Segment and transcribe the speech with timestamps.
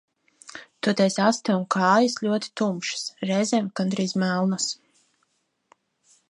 [0.85, 4.67] Toties aste un kājas ļoti tumšas, reizēm gandrīz melnas.